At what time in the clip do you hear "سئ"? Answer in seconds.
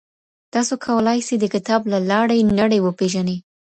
1.27-1.35